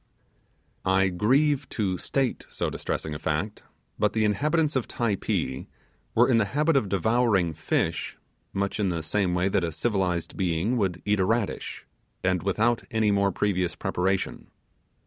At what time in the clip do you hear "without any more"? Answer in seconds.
12.41-13.31